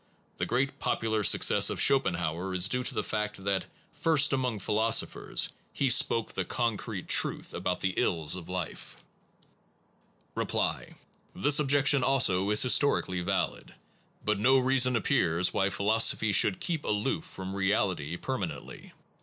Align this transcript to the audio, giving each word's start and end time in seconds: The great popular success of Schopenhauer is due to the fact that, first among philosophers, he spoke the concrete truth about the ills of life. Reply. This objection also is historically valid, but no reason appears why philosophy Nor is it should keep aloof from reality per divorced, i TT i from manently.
The 0.37 0.47
great 0.47 0.79
popular 0.79 1.21
success 1.23 1.69
of 1.69 1.79
Schopenhauer 1.79 2.55
is 2.55 2.67
due 2.67 2.83
to 2.85 2.93
the 2.95 3.03
fact 3.03 3.43
that, 3.43 3.65
first 3.93 4.33
among 4.33 4.57
philosophers, 4.57 5.49
he 5.71 5.91
spoke 5.91 6.33
the 6.33 6.43
concrete 6.43 7.07
truth 7.07 7.53
about 7.53 7.81
the 7.81 7.93
ills 7.97 8.35
of 8.35 8.49
life. 8.49 8.97
Reply. 10.33 10.95
This 11.35 11.59
objection 11.59 12.03
also 12.03 12.49
is 12.49 12.63
historically 12.63 13.21
valid, 13.21 13.75
but 14.25 14.39
no 14.39 14.57
reason 14.57 14.95
appears 14.95 15.53
why 15.53 15.69
philosophy 15.69 16.25
Nor 16.25 16.31
is 16.31 16.35
it 16.37 16.39
should 16.39 16.59
keep 16.59 16.83
aloof 16.83 17.23
from 17.23 17.53
reality 17.53 18.17
per 18.17 18.17
divorced, 18.17 18.17
i 18.17 18.17
TT 18.17 18.23
i 18.23 18.25
from 18.73 18.83
manently. 18.89 18.91